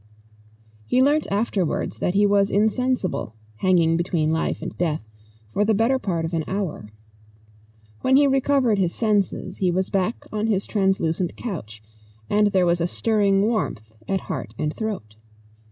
He 0.87 0.99
learnt 1.03 1.27
afterwards 1.29 1.99
that 1.99 2.15
he 2.15 2.25
was 2.25 2.49
insensible, 2.49 3.35
hanging 3.57 3.97
between 3.97 4.31
life 4.31 4.63
and 4.63 4.75
death, 4.75 5.07
for 5.51 5.63
the 5.63 5.75
better 5.75 5.99
part 5.99 6.25
of 6.25 6.33
an 6.33 6.43
hour. 6.47 6.89
When 7.99 8.15
he 8.15 8.25
recovered 8.25 8.79
his 8.79 8.95
senses, 8.95 9.57
he 9.57 9.69
was 9.69 9.91
back 9.91 10.23
on 10.31 10.47
his 10.47 10.65
translucent 10.65 11.35
couch, 11.37 11.83
and 12.31 12.47
there 12.47 12.65
was 12.65 12.81
a 12.81 12.87
stirring 12.87 13.43
warmth 13.43 13.93
at 14.09 14.21
heart 14.21 14.55
and 14.57 14.73
throat. 14.73 15.17